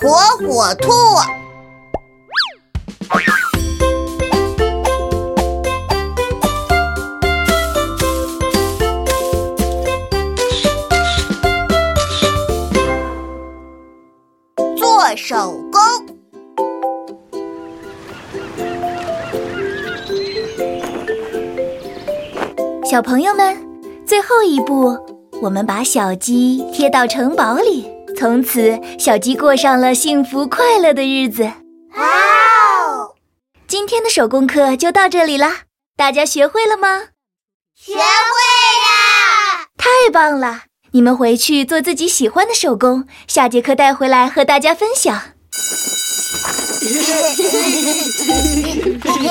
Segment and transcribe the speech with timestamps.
[0.00, 0.08] 火
[0.46, 0.92] 火兔。
[14.76, 15.80] 做手工，
[22.84, 23.56] 小朋友们，
[24.06, 24.96] 最后一步，
[25.42, 31.44] 我们把小鸡贴到城堡里，从此小鸡过上了幸福快乐的日子。
[31.44, 33.14] 哇哦！
[33.68, 35.58] 今天的手工课就到这里啦，
[35.96, 37.02] 大家学会了吗？
[37.76, 39.68] 学会啦！
[39.76, 40.62] 太棒了！
[40.90, 45.22] 你们回去做自己喜欢的手工，下节课带回来和大家分享。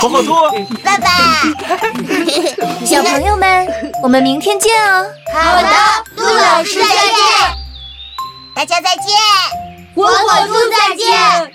[0.00, 0.32] 火火兔，
[0.84, 1.08] 爸爸，
[2.84, 3.66] 小朋友们，
[4.04, 5.04] 我们明天见哦！
[5.34, 5.68] 好的，
[6.16, 6.57] 杜老师再见，
[8.58, 9.06] 大家再见，
[9.94, 10.12] 火火
[10.48, 11.06] 兔再见。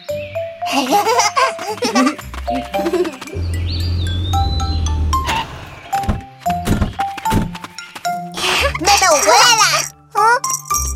[8.80, 9.84] 妹妹，我回来啦！
[10.14, 10.18] 嗯，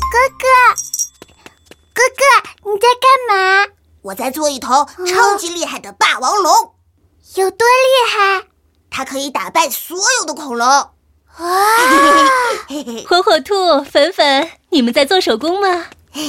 [0.08, 0.48] 哥哥，
[1.92, 2.24] 哥哥，
[2.72, 3.68] 你在干嘛？
[4.00, 6.72] 我在做一头超级厉害的霸王龙，
[7.34, 8.46] 有多厉害？
[8.88, 10.66] 它可以打败所有的恐龙。
[10.66, 10.90] 哇！
[13.06, 15.84] 火火兔、粉粉，你们在做手工吗？
[16.14, 16.22] 对，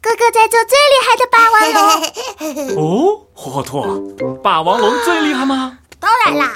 [0.00, 2.76] 哥哥在做最厉害的霸王龙。
[2.82, 5.78] 哦，火火兔，霸王龙最厉害吗？
[5.98, 6.52] 当然啦，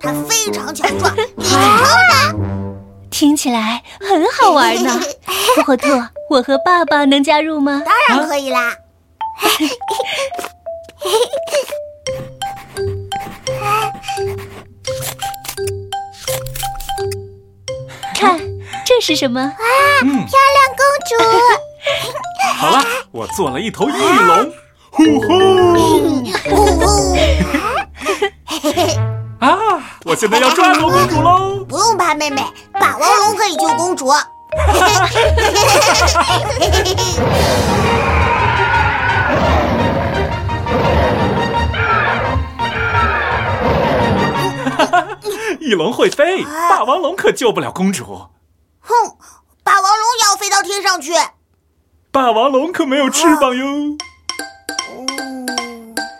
[0.00, 1.14] 它非常强壮。
[3.10, 5.00] 听起来很好玩呢。
[5.56, 5.88] 火火兔，
[6.30, 7.82] 我和爸爸能加入吗？
[7.84, 8.76] 当然可以啦。
[9.40, 9.68] 看，
[18.98, 19.40] 这是什么？
[19.40, 19.46] 哇，
[20.00, 20.18] 漂亮
[20.76, 21.14] 公主！
[22.58, 22.82] 好了，
[23.12, 24.52] 我做了一头翼龙，
[24.90, 26.26] 呼呼！
[29.38, 29.56] 啊，
[30.04, 31.64] 我现在要抓住公主喽！
[31.68, 32.42] 不用怕，妹妹，
[32.72, 34.08] 霸王龙可以救公主。
[45.60, 48.22] 翼龙会飞，霸王龙可救不了公主。
[48.88, 49.18] 哼，
[49.62, 51.12] 霸王龙也要飞到天上去。
[52.10, 53.66] 霸王龙可没有翅膀哟。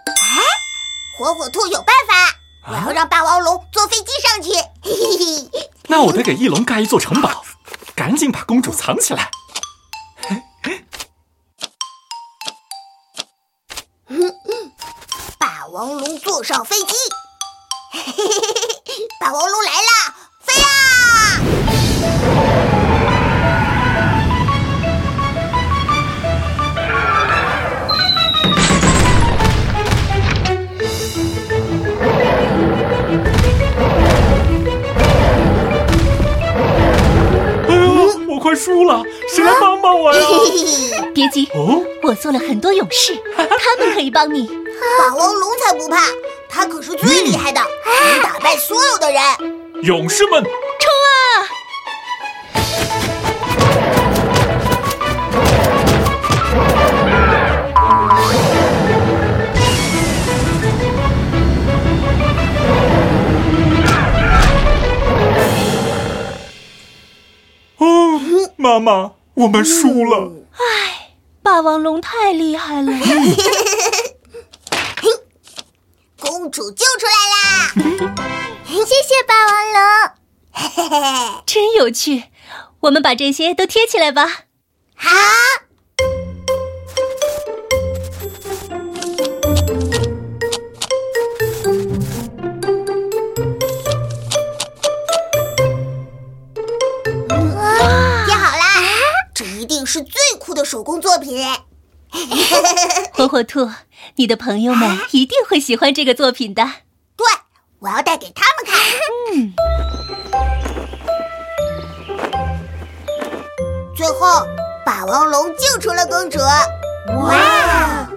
[0.07, 0.43] 哎，
[1.19, 2.13] 火火兔有办法，
[2.71, 4.51] 我要让霸王龙坐飞机上去。
[4.83, 5.71] 嘿嘿嘿。
[5.85, 7.43] 那我得给翼龙盖一座城堡，
[7.97, 9.31] 赶紧把公主藏起来。
[15.39, 16.95] 霸王龙坐上飞机，
[19.19, 20.18] 霸王龙来啦，飞啦！
[38.59, 39.03] 输了，
[39.35, 40.21] 谁来帮帮我呀？
[41.15, 44.47] 别急，哦，我做了很多勇士， 他们可以帮你。
[44.99, 46.03] 霸王龙才不怕，
[46.49, 49.23] 他可是最厉害的，能打败所有的人。
[49.83, 50.45] 勇士们，
[68.89, 70.33] 妈妈，我们输了。
[70.53, 71.11] 唉
[71.43, 72.91] 霸王龙太厉害了，
[76.19, 77.75] 公主救出来啦！
[78.67, 79.83] 谢谢霸王龙。
[80.53, 82.25] 嘿嘿嘿，真有趣。
[82.81, 84.45] 我们把这些都贴起来吧。
[84.95, 85.11] 好。
[100.59, 101.47] 的手工作品。
[103.15, 103.71] 火火兔，
[104.17, 106.65] 你的朋友们一定会喜欢这个作品的。
[107.17, 107.25] 对，
[107.79, 108.77] 我要带给他们看。
[109.33, 109.53] 嗯，
[113.97, 114.45] 最后，
[114.85, 116.39] 霸王龙救出了公主。
[117.21, 118.09] 哇，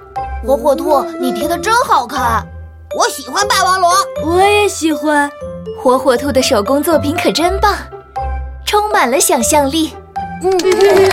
[0.44, 2.44] 火火兔，你贴的真好看，
[2.98, 3.92] 我喜欢霸王龙。
[4.24, 5.30] 我也喜欢。
[5.80, 7.78] 火火兔的手工作品可真棒，
[8.66, 9.94] 充满了想象力。
[10.42, 10.52] 嗯。